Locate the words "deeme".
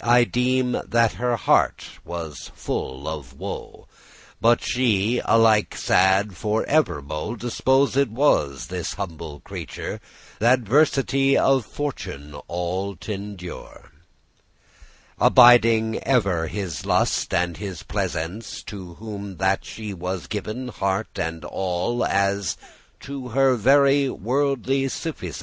0.24-0.80